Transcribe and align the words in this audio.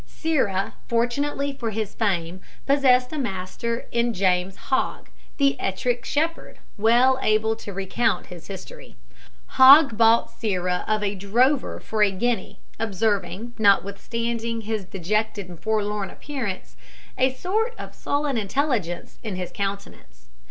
Sirrah, 0.07 0.73
fortunately 0.87 1.53
for 1.53 1.69
his 1.69 1.93
fame, 1.93 2.41
possessed 2.65 3.13
a 3.13 3.19
master 3.19 3.85
in 3.91 4.15
James 4.15 4.55
Hogg, 4.55 5.09
the 5.37 5.55
Ettrick 5.59 6.05
Shepherd, 6.05 6.57
well 6.75 7.19
able 7.21 7.55
to 7.57 7.71
recount 7.71 8.25
his 8.25 8.47
history. 8.47 8.95
Hogg 9.45 9.97
bought 9.97 10.31
Sirrah 10.31 10.83
of 10.87 11.03
a 11.03 11.13
drover 11.13 11.79
for 11.79 12.01
a 12.01 12.09
guinea, 12.09 12.57
observing, 12.79 13.53
notwithstanding 13.59 14.61
his 14.61 14.85
dejected 14.85 15.47
and 15.49 15.59
forlorn 15.59 16.09
appearance, 16.09 16.75
a 17.15 17.31
sort 17.35 17.75
of 17.77 17.93
sullen 17.93 18.39
intelligence 18.39 19.19
in 19.21 19.35
his 19.35 19.51
countenance. 19.51 20.29